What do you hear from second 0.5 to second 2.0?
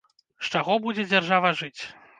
чаго будзе дзяржава жыць?